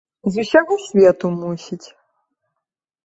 З 0.35 0.45
усяго 0.45 0.77
свету, 0.87 1.25
мусіць. 1.41 1.87